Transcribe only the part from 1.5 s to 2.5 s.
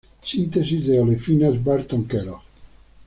Barton-Kellogg.